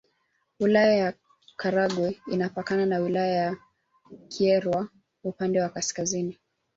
[0.59, 1.13] Wilaya ya
[1.57, 3.57] Karagwe inapakana na Wilaya ya
[4.29, 4.89] Kyerwa
[5.23, 6.37] upande wa Kaskazini